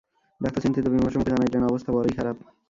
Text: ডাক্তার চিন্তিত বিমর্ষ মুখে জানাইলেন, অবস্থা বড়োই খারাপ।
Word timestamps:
ডাক্তার 0.41 0.63
চিন্তিত 0.65 0.85
বিমর্ষ 0.87 1.15
মুখে 1.17 1.33
জানাইলেন, 1.33 1.63
অবস্থা 1.63 1.89
বড়োই 1.95 2.15
খারাপ। 2.17 2.37